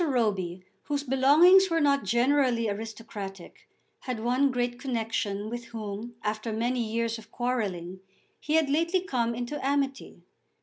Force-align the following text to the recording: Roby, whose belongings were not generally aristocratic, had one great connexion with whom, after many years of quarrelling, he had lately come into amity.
Roby, 0.03 0.63
whose 0.85 1.03
belongings 1.03 1.69
were 1.69 1.79
not 1.79 2.03
generally 2.03 2.67
aristocratic, 2.67 3.69
had 3.99 4.19
one 4.19 4.49
great 4.49 4.79
connexion 4.79 5.47
with 5.47 5.65
whom, 5.65 6.15
after 6.23 6.51
many 6.51 6.79
years 6.81 7.19
of 7.19 7.29
quarrelling, 7.31 7.99
he 8.39 8.55
had 8.55 8.67
lately 8.67 9.01
come 9.01 9.35
into 9.35 9.63
amity. 9.63 10.23